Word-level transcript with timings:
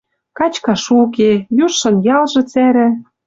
Качкаш 0.37 0.83
уке, 1.01 1.31
южшын 1.63 1.95
ялжы 2.17 2.41
цӓрӓ 2.51 2.87